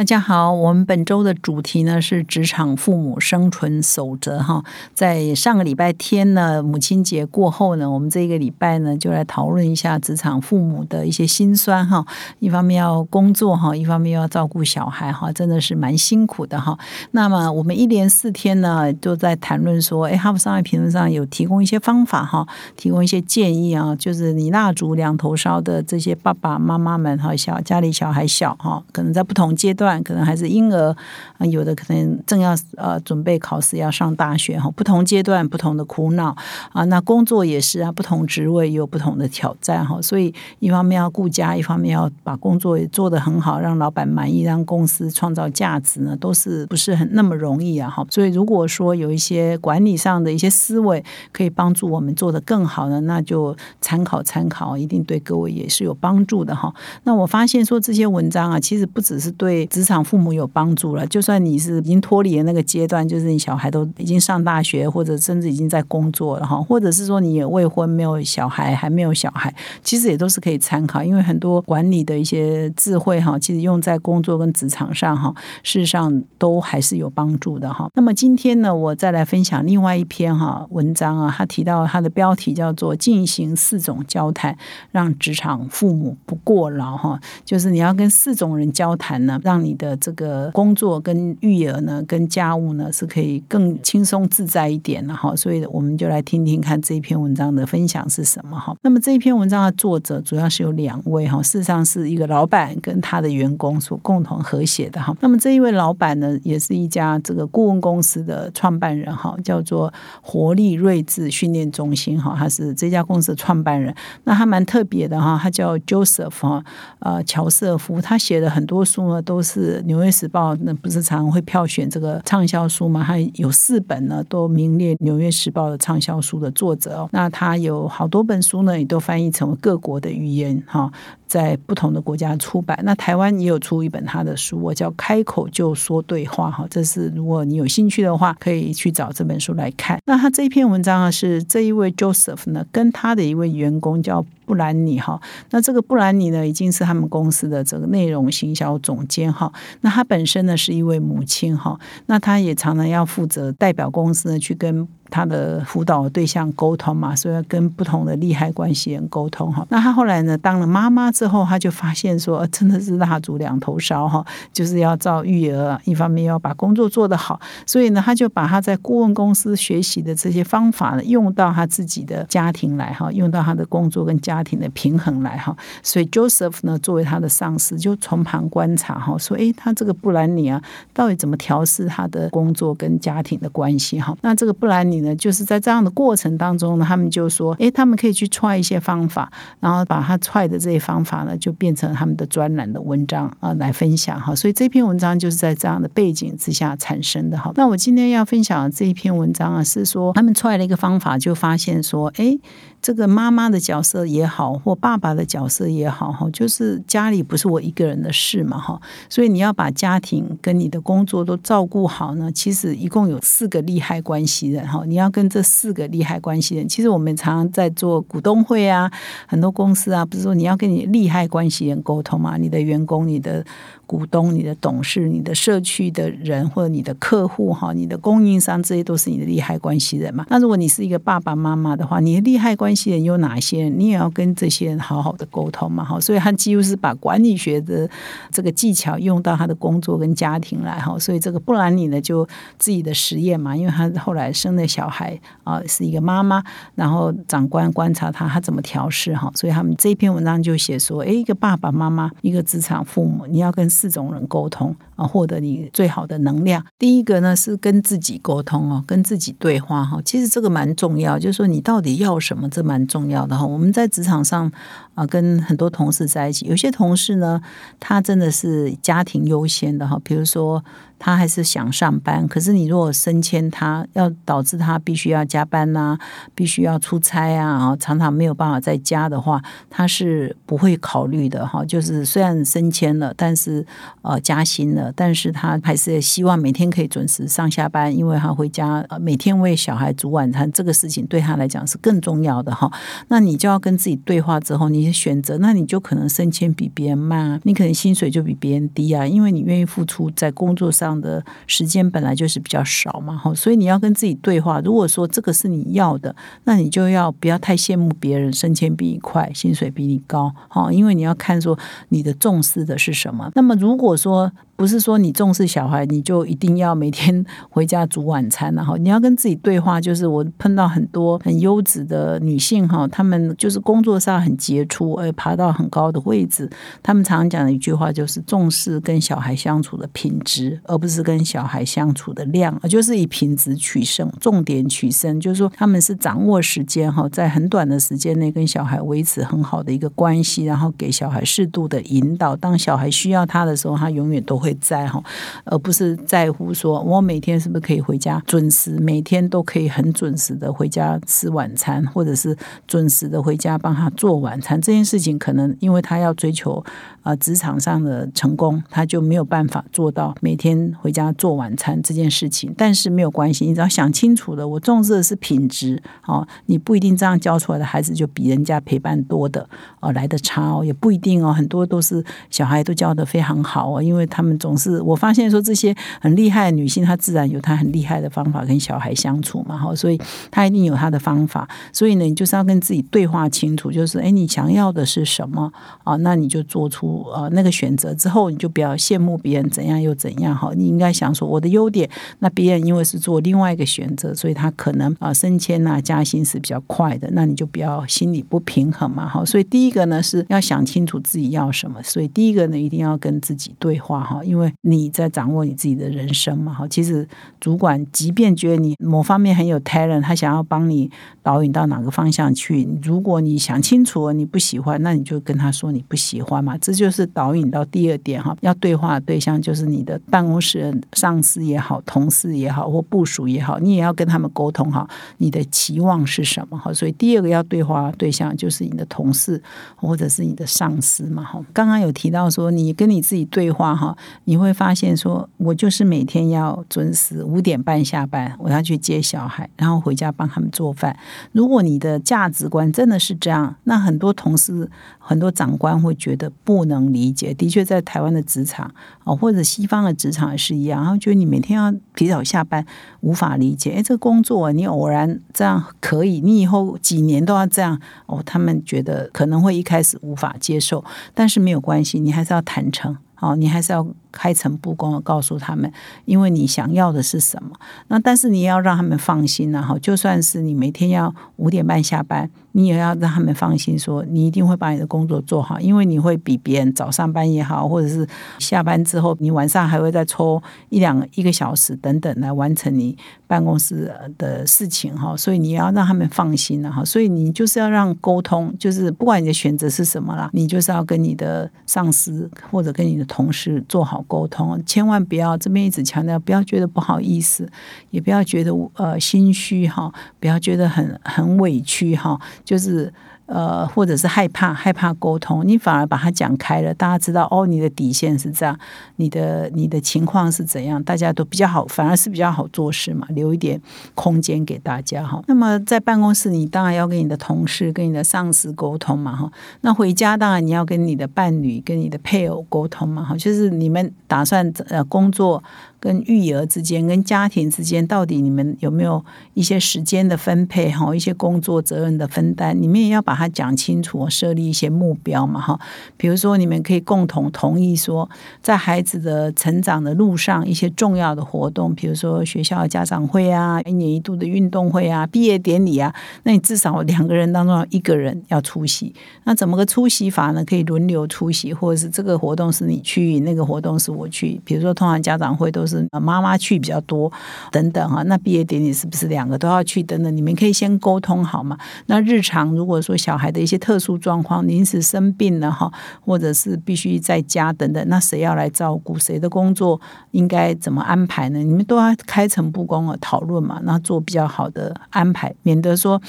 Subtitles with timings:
[0.00, 4.64] 大家好，我们本周的主题呢是职场父母生存守则哈。
[4.94, 12.02] 在上个礼拜天呢，母亲节过后呢，我们这个礼拜呢就来讨论一下职场父母的一些辛酸哈。
[12.38, 16.78] 一方面要工作哈，一方面要照顾小孩哈，真的是蛮辛苦的哈。
[17.10, 29.89] 那么我们一连四天呢都在谈论说，哎，哈佛商业评论上有提供一些方法哈，提供一些建议啊，就是你蜡烛两头烧的这些爸爸妈妈们哈，小家里小孩小哈，可能在不同阶段。
[30.02, 30.94] 可能还是婴儿
[31.38, 36.36] 啊，有的可能正要呃准备考试要上大学哈，不同阶段不同的苦恼
[36.72, 48.04] 啊，那工作也是啊，不同职位也有不同的挑战哈，所以一方面要顾家，一方面要把工作也做得很好，让老板满意，让公司创造价值呢，都是不是很那么容易啊哈。
[48.10, 51.02] 所以如果说有一些管理上的一些思维
[51.32, 56.72] 可以帮助我们做得更好呢，那就参考参考，一定对各位也是有帮助的哈。
[57.04, 59.66] 那我发现说这些文章啊，其实不只是对。
[59.80, 77.88] 职场父母有帮助了，就算你是已经脱离了那个阶段，就是你小孩都已经上大学，或者甚至已经在工作了哈，或者是说你也未婚没有小孩，还没有小孩，其实也都是可以参考，因为很多管理的一些智慧哈，其实用在工作跟职场上哈，事实上都还是有帮助的哈。
[77.94, 84.54] 那么今天呢，我再来分享另外一篇哈文章啊，他提到他的标题叫做“进行四种交谈，
[84.92, 89.70] 让职场父母不过劳”哈，就是你要跟四种人交谈呢，让你。
[89.80, 95.34] 的这个工作跟育儿呢，跟家务呢，是可以更轻松自在一点的哈。
[95.34, 98.74] 所以我们就来听听看这一篇文章的分享是什么哈。
[98.82, 105.16] 那么这一篇文章的作者主要是有两位哈，事实上是一个老板跟他的员工所共同合写的哈。
[105.20, 109.90] 那么这一位老板呢，也是一家这个顾问公司的创办人哈，叫做
[110.20, 113.94] 活力睿智训练中心哈，他是这家公司的创办人。
[114.24, 116.62] 那他蛮特别的哈，他叫 Joseph 哈，
[116.98, 119.49] 呃，乔瑟夫，他写的很多书呢都是。
[119.52, 123.02] 是《纽约时报》那不是常会票选这个畅销书吗？
[123.04, 127.08] 他有四本呢，都名列《纽约时报》的畅销书的作者。
[127.10, 130.92] 那他有好多本书呢，也都翻译成为各国的语言哈。
[131.30, 140.00] 在不同的国家出版，那台湾也有出一本他的书，我叫《开口就说对话》哈，这是如果你有兴趣的话，可以去找这本书来看。
[140.06, 145.20] 那他这一篇文章啊，是这一位 Joseph 呢，跟他的一位员工叫布兰妮哈。
[145.50, 149.52] 那这个布兰妮呢，已经是他们公司的这个内容行销总监哈。
[149.82, 151.78] 那他本身呢，是一位母亲哈。
[152.06, 154.88] 那他也常常要负责代表公司呢，去跟。
[155.10, 159.66] 他的辅导对象沟通嘛，所以要跟不同的利害关系人沟通哈。
[159.68, 167.40] 那他后来呢，当了妈妈之后，他就发现说，真的是蜡烛两头烧哈， 就是要照育儿，一方面要把工作做得好。
[167.66, 175.56] 所以呢，他就把他在顾问公司学习的这些方法呢，用到他自己的家庭来哈，用到他的工作跟家庭的平衡来哈。
[175.82, 180.62] 所以 Joseph 呢，作为他的上司，就从旁观察哈，说，哎，他这个布兰妮啊，
[180.94, 184.16] 到底怎么调试他的工作跟家庭的关系哈？
[184.22, 184.99] 那这个布兰妮。
[185.00, 189.30] 呢，就是在这样的过程当中呢，他们就说，哎，他们可以去踹一些方法，
[189.60, 194.34] 然后把他踹的这些方法呢，就变成他们的专栏的文章啊，来分享哈。
[194.34, 197.52] 所以这篇文章就是在这样的背景之下产生的哈。
[197.56, 202.38] 那我今天要分享的这一篇文章啊，是说他们踹了一个方法，就发现说，哎。
[202.82, 212.32] 这个妈妈的角色也好，或爸爸的角色也好，哈，就是家里不是我一个人的事嘛，哈，所以你要把家庭跟你的工作都照顾好呢。
[212.32, 216.68] 其实一共有四个利害关系人，哈，你要跟这四个利害关系人。
[216.68, 218.90] 其实我们常常在做股东会啊，
[219.26, 223.44] 很多公司啊，不是说你要跟你利害关系人沟通嘛，你的员工、你的。
[223.90, 230.24] 股东、你的董事、你的社区的人，或者你的客户哈，你的供应商，这些都是你的利害关系人嘛。
[230.30, 233.68] 那如果你是一个爸爸妈妈的话，你的利害关系人有哪些？
[233.68, 235.82] 你也要跟这些人好好的沟通嘛。
[235.82, 237.90] 哈，所以他几乎是把管理学的
[238.30, 240.96] 这个技巧用到他的工作跟家庭来哈。
[240.96, 242.24] 所以这个布兰妮呢，就
[242.58, 246.42] 自己的实验嘛，因为他后来生的小小孩啊是一个妈妈，
[246.74, 249.30] 然后长官观察他，他怎么调试哈。
[249.34, 256.64] 所以他们这篇文章就写说，哎，一个爸爸妈妈，一个职场父母，你要跟四种人沟通啊，获得你最好的能量。
[256.78, 260.00] 第一个呢是跟自己沟通哦，跟自己对话哈。
[260.02, 263.44] 其实这个蛮重要，就是说你到底要什么，这蛮重要的哈。
[263.44, 264.50] 我们在职场上
[264.94, 267.42] 啊，跟很多同事在一起，有些同事呢，
[267.78, 270.00] 他真的是家庭优先的哈。
[270.02, 270.64] 比如说
[271.00, 275.98] 他还是想上班，可是你如果升迁他，要导致他必须要加班呐，
[276.34, 281.64] 必须要出差啊，常常没有办法在家的话，他是不会考虑的哈。
[281.64, 283.66] 就是虽然升迁了，但是
[284.02, 292.70] 呃加薪了，但是他还是希望每天可以准时上下班，因为他回家每天为小孩煮晚餐，这个事情对他来讲是更重要的哈。
[293.08, 303.34] 那你就要跟自己对话之后，你选择，那你就可能升迁比别人慢啊，你可能薪水就比别人低啊，因为你愿意付出在工作上的时间本来就是比较少嘛哈。
[303.34, 306.14] 所以你要跟自己对话，如果说这个是你要的，
[306.44, 311.58] 那你就要不要太羡慕别人升迁比你快，薪水比你高哈，因为你要看说
[311.90, 313.30] 你的重视的是什么。
[313.34, 319.80] 那么如果说，不是说你重视小孩，你就一定要每天回家煮晚餐，然后 你要跟自己对话。
[319.80, 326.46] 就是我碰到很多很优质的女性哈，她们就是工作上很杰出，而爬到很高的位置。
[326.82, 335.18] 她们常常讲的一句话就是重视跟小孩相处的品质，而不是跟小孩相处的量，就是以品质取胜，重点取胜。
[335.18, 342.36] 就是说他们是掌握时间哈，在很短的时间内跟小孩维持很好的一个关系，然后给小孩适度的引导。
[342.36, 344.49] 当小孩需要他的时候，他永远都会。
[344.54, 345.02] 在哈，
[345.44, 352.36] 而不是在乎说我每天是不是可以回家准时，每天都可以很准时的回家吃晚餐，或者是
[352.66, 354.60] 准时的回家帮他做晚餐。
[354.60, 356.64] 这件事情可能因为他要追求
[357.02, 362.52] 啊职场上的成功，他就没有办法做到每天回家做晚餐这件事情。
[362.56, 366.26] 但是没有关系，你只要想清楚了，我重视的是品质哦。
[366.46, 369.48] 你不一定这样教出来的孩子就比人家陪伴多的
[369.80, 371.32] 哦来的差哦，也不一定哦。
[371.32, 374.39] 很多都是小孩都教的非常好哦，因为他们。
[374.40, 380.00] 总是我发现说这些很厉害的女性，她自然有她很厉害的方法跟小孩相处嘛，哈，所以
[380.32, 381.48] 她一定有她的方法。
[381.72, 385.52] 所以呢，你就是要跟自己对话清楚，就是哎，你想要的是什么
[385.84, 385.94] 啊？
[385.96, 390.50] 那你就做出呃那个选择之后，你就不要羡慕别人怎样又怎样哈。
[390.56, 391.88] 你应该想说我的优点，
[392.20, 399.24] 那别人因为是做另外一个选择，所以他可能啊升迁啊加薪是比较快的，那你就不要心里不平衡嘛，哈。
[399.24, 404.22] 所以第一个呢是要想清楚自己要什么，所以第一个呢一定要跟自己对话哈。
[404.30, 407.06] 因为你在掌握你自己的人生嘛，哈，其实
[407.40, 410.88] 主管即便觉得你某方面很有 talent，他想要帮你
[411.20, 429.42] 导引到哪个方向去，如果你想清楚了你不喜欢，那你就跟他说你不喜欢嘛，这就是导引到第二点哈，要对话的对象就是你的办公室上司也好，同事也好，或部署也好，你也要跟他们沟通哈，你的期望是什么哈，所以第二个要对话对象就是你的同事
[429.74, 433.96] 或者是你的上司嘛，哈，刚刚有提到说你跟你自己对话哈。
[434.24, 440.96] 你会发现，说我就是每天要准时五点半下班，我要去接小孩，然后回家帮他们做饭。
[441.32, 447.34] 如果你的价值观真的是这样，那很多同事、很多长官会觉得不能理解。
[447.34, 448.72] 的确，在台湾的职场
[449.04, 452.64] 哦，或者西方的职场也是一样，然后觉得你每天要提早下班，
[453.00, 453.72] 无法理解。
[453.72, 460.84] 哎，这个工作你偶然这样可以，你以后几年都要这样哦，他们觉得可能会一开始无法接受，
[461.14, 462.96] 但是没有关系，你还是要坦诚。
[463.20, 465.72] 哦，你还是要开诚布公的告诉他们，
[466.04, 467.50] 因为你想要的是什么。
[467.88, 469.62] 那但是你要让他们放心呢。
[469.62, 472.30] 哈，就算是你每天要五点半下班。
[472.52, 478.06] 你也要让他们放心，说你一定会把你的工作做好，因为你会比别人早上班也好，或者是
[478.38, 485.16] 下班之后，你晚上还会再抽一两一个小时等等来完成你办公室的事情哈。
[485.16, 486.84] 所以你要让他们放心了哈。
[486.84, 497.48] 所以你就是要让沟通，就是不管你的选择是什么啦，你就是要跟你的上司或者跟你的同事做好沟通，千万不要这边一直强调，不要觉得不好意思，
[497.90, 502.20] 也不要觉得呃心虚哈，不要觉得很很委屈哈。
[502.50, 502.92] 就是。
[503.32, 508.58] 呃，或者是害怕害怕沟通，你反而把它讲开了，大家知道哦，你的底线是这样，
[508.96, 513.62] 你的你的情况是怎样，大家都比较好，反而是比较好做事嘛，留一点
[513.94, 515.22] 空间给大家哈。
[515.28, 519.30] 那么在办公室，你当然要跟你的同事、跟你的上司沟通嘛哈。
[519.60, 525.40] 那回家当然你要跟你的伴侣、跟你的配偶沟通嘛哈，就是你们打算呃工作
[525.80, 529.02] 跟育儿之间、跟家庭之间，到底你们有没有
[529.34, 533.20] 一些时间的分配哈，一些工作责任的分担，你们也要把。
[533.20, 535.60] 它讲清楚，设立一些目标嘛，哈，
[535.98, 538.08] 比如说你们可以共同同意说，
[538.40, 548.94] 在孩子的成长的路上，一些重要的活动，比如说学校的家长会啊，一年一度的运动会啊，毕业典礼啊，那你至少两个人当中一个人要出席。
[549.24, 550.42] 那怎么个出席法呢？
[550.42, 554.40] 可以轮流出席，或者是这个活动是你去，那个活动是我去。
[554.46, 557.10] 比如说，通常家长会都是是妈妈去比较多
[557.50, 558.02] 等等哈。
[558.04, 560.16] 那毕业典礼是不是两个都要去等等？
[560.16, 561.56] 你们可以先沟通好嘛？
[561.86, 565.72] 那日常如果说小孩的一些特殊状况，临时生病了哈，
[566.04, 568.98] 或者是必须在家等等，那谁要来照顾？
[568.98, 571.38] 谁的工作应该怎么安排呢？
[571.38, 576.00] 你们都要开诚布公的讨论嘛，那做比较好的安排，免得说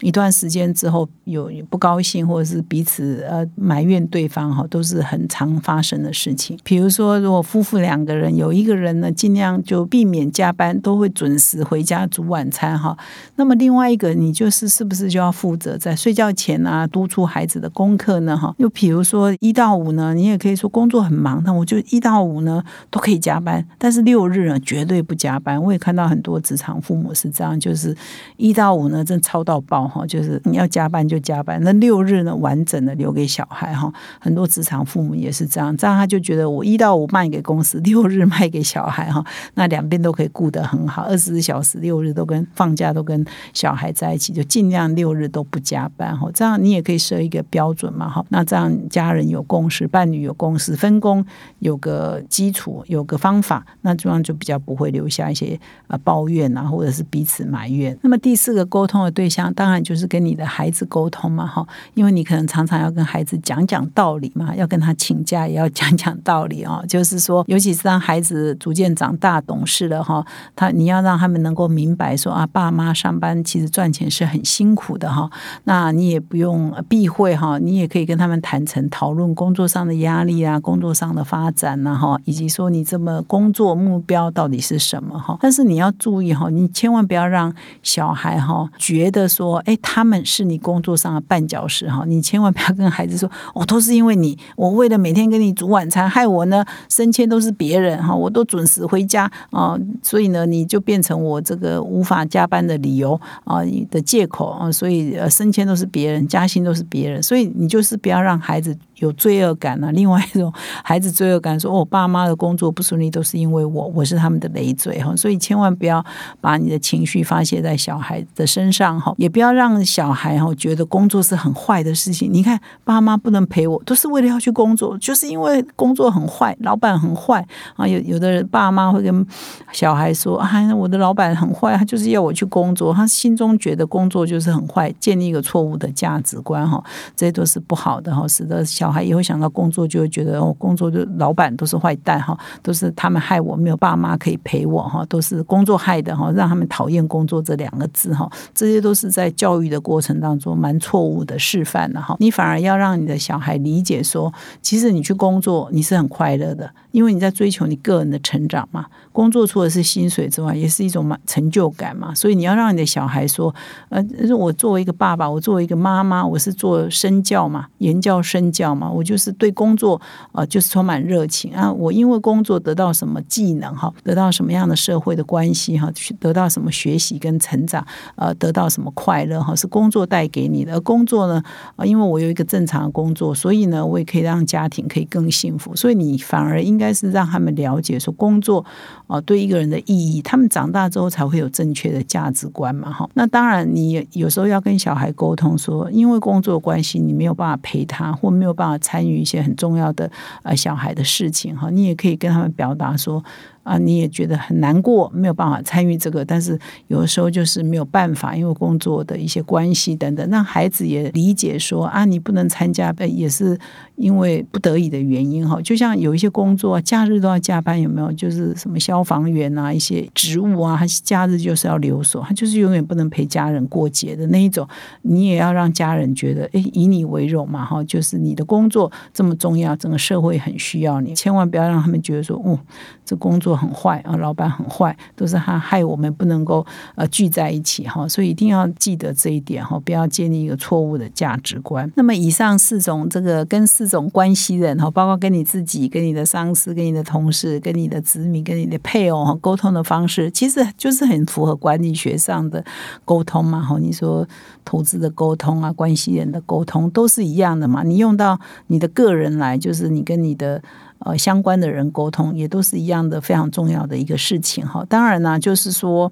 [0.00, 6.58] 一段时间之后有不高兴，或者是彼此呃埋怨对方哈，都是很常发生的事情。
[6.64, 12.96] 比如说，如果夫妇两个人有一个人呢，尽量就避免加班，都会准时回家煮晚餐哈。
[13.36, 18.36] 那么另外一个，你就是是不是就要负责在睡觉前啊督促孩子的功课呢？
[18.36, 25.62] 哈，又比如说一到五呢，你也可以说工作很忙，那我就一到五呢都可以加班，但是六日呢绝对不加班。
[25.62, 27.96] 我也看到很多职场父母是这样，就是
[28.36, 33.92] 一到五呢真超到爆哈，就是你要加班就加班，那六日呢完整的留给小孩哈。
[34.18, 46.28] 很多职场父母也是这样，这样他就觉得我一到五卖给公司， 六日卖给小孩哈，那两边都可以顾得很好，二十四小时六日都跟放假都跟小孩在一起，就尽量六日都不加班哈。
[46.34, 51.24] 这样你也可以设一个标准嘛哈，那这样家人有共识，伴侣有共识，分工
[51.60, 57.96] 有个基础，有个方法，那这样就比较不会留下一些呃抱怨啊，或者是彼此埋怨。
[58.02, 66.84] 那么第四个沟通的对象，当然就是跟你的孩子沟通嘛哈，因为你可能常常要跟孩子讲讲道理嘛，要跟他请假也要讲讲道理哦。
[66.88, 75.30] 就是说，尤其是当孩子逐渐长大懂事了哈，他你要让他们能够明白说啊，爸妈上班其实赚钱是很辛苦的哈。
[75.64, 85.36] 那你也不用避讳哈，你也可以跟他们坦诚讨论工作上的压力啊，工作上的发展呐哈，以及说你这么工作目标到底是什么哈。
[85.40, 92.04] 但是你要注意哈，你千万不要让小孩哈觉得说，哎，他们是你工作上的绊脚石哈。
[92.06, 103.60] 你千万不要跟孩子说，我都是因为你，我为了每天给你煮晚餐，害我呢升迁都是别人哈，我都准时回家啊，所以呢你就变成我这个无法加班的理由啊
[103.90, 108.76] 的借口啊，所以呃升迁都是别人，加薪都是别人，所以你就是不要让孩子。
[109.00, 109.90] 有罪恶感呢？
[109.92, 110.50] 另外一种
[110.84, 116.04] 孩子罪恶感说：“哦，爸妈的工作不顺利都是因为我，我是他们的累赘哈。”所以千万不要
[116.40, 122.30] 把你的情绪发泄在小孩的身上哈，也不要让小孩哈觉得工作是很坏的事情。
[122.30, 127.42] 你看，爸妈不能陪我，都是为了要去工作，就是因为工作很坏，老板很坏
[127.76, 127.88] 啊。
[127.88, 129.26] 有有的人爸妈会跟
[129.72, 136.84] 小孩说：“啊，我的老板很坏，他就是要我去工作。”他心中觉得工作就是很坏，建立一个错误的价值观哈，
[137.16, 138.89] 这些都是不好的哈，使得小。
[138.90, 152.16] 小孩也会想到工作，就会觉得哦，工作的老板都是坏蛋哈，都是他们害我，没有爸妈可以陪我哈，都是工作害的哈，让他们讨厌工作这两个字哈，这些都是在教育的过程当中蛮错误的示范的哈。
[152.18, 158.86] 你反而要让你的小孩理解说，其实你去工作你是很快乐的，因为你在追求你个人的成长嘛。
[159.12, 162.14] 工作除了是薪水之外，也是一种成就感嘛。
[162.14, 163.54] 所以你要让你的小孩说，
[163.90, 164.02] 呃，
[164.38, 168.70] 我作为一个爸爸，我作为一个妈妈，我是做身教嘛，言教身教。
[168.74, 170.00] 嘛，我就是对工作
[170.32, 171.72] 呃，就是充满热情啊。
[171.72, 180.80] 我因为工作得到什么技能哈，得到什么样的社会的关系哈，得到什么学习跟成长，呃，得到什么快乐哈，是工作带给你的。
[180.80, 181.42] 工作呢，
[181.76, 185.74] 啊，因为我有一个正常的工作，所以呢，我也可以让家庭可以更幸福。
[185.74, 188.64] 所以你反而应应该是让他们了解说，工作
[189.06, 193.06] 啊，对一个人的意义，他们长大之后才会有正确的价值观嘛哈。
[193.12, 198.70] 那当然，你有时候要跟小孩沟通说，因为工作关系，你没有办法陪他，或没有办法。
[198.80, 200.10] 参与一些很重要的
[200.42, 203.22] 呃小孩的事情哈，你也可以跟他们表达说。
[203.70, 206.58] 啊，你也觉得很难过，没有办法参与这个，但是
[206.88, 213.56] 有的时候就是没有办法，因为工作的一些关系等等，让孩子也理解说啊，你不能参加，也是
[213.94, 215.62] 因为不得已的原因哈。
[215.62, 218.10] 就像有一些工作，假日都要加班，有没有？
[218.14, 224.66] 就是什么消防员啊，一些职务啊，他假日就是要留守，他就是永远不能陪家人过节的那一种。
[225.02, 232.58] 你也要让家人觉得，哎，以你为荣嘛哈，就是你的工作这么重要，整个社会很需要你，千万不要让他们觉得说，哦，
[233.04, 233.59] 这工作。
[233.60, 236.64] 很坏啊，老板很坏，都是他害我们不能够
[236.94, 241.90] 呃聚在一起哈，所以一定要记得这一点哈，不要建立一个错误的价值观。
[241.96, 252.64] 那么以上四种这个跟四种关系人哈，包括跟你自己、跟你的上司、跟你的同事、跟你的子女、跟你的配偶哈，沟通的方式其实就是很符合管理学上的
[253.04, 253.78] 沟通嘛哈。
[253.78, 254.26] 你说
[254.64, 257.82] 投资的沟通啊，关系人的沟通都是一样的嘛。
[257.82, 258.38] 你用到
[258.68, 260.62] 你的个人来，就是你跟你的。
[261.00, 264.84] 呃相关的人沟通，也都是一样的非常重要的一个事情哈。
[264.88, 266.10] 当然呢，就是说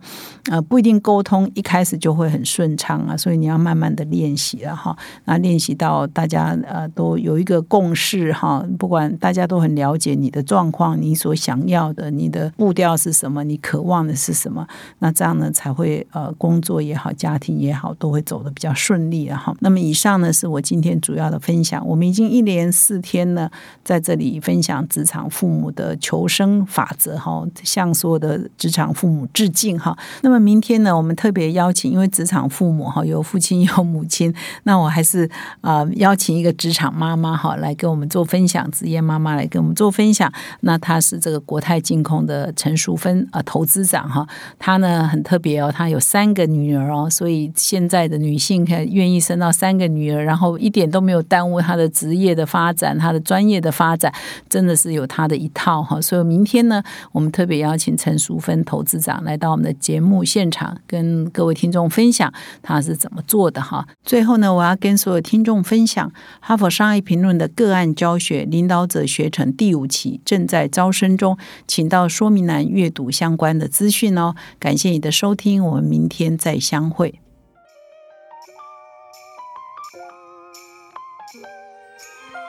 [0.50, 4.97] 呃不一定沟通一开始就会很顺畅啊，所以你要慢慢的练习了哈。
[5.25, 14.66] 那练习到大家呃都有一个共识哈，不管大家都很了解你的状况，你所想要的，你的步调是什么，你渴望的是什么，
[15.00, 19.54] 那这样呢才会呃工作也好，家庭也好，都会走得比较顺利了哈。
[19.61, 23.50] 那么以上呢是我今天主要的分享，我们已经一连四天呢
[23.85, 29.97] 在这里分享职场父母的求生法则哈，向所有的职场父母致敬哈。
[30.23, 34.32] 那么明天呢，我们特别邀请，因为职场父母哈有父亲有母亲，
[34.64, 35.28] 那我还是
[35.61, 40.32] 啊邀请一个职场妈妈哈来跟我们做分享，职业妈妈来跟我们做分享。
[40.61, 44.26] 那她是这个国泰金控的陈淑芬啊投资长哈，
[44.58, 54.12] 她呢很特别哦，她有三个女儿哦，所以现在的女性看愿意生到三个女儿，然后一点都没有耽误她的职业的发展，她的专业的发展，
[54.49, 55.98] 真的是有他的一套哈。
[56.00, 56.82] 所以明天呢，
[57.12, 62.30] 我们特别邀请陈淑芬投资长来到我们的节目现场，跟各位听众分享
[62.62, 63.88] 他是怎么做的哈。
[64.04, 74.34] 最后呢，我要跟所有听众分享哈佛商业评论的个案教学领导者学程第五期正在招生中，请到说明栏阅读相关的资讯哦。
[74.58, 77.20] 感谢你的收听，我们明天再相会。